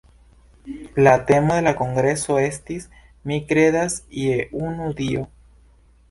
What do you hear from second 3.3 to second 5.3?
"Mi kredas je unu Dio".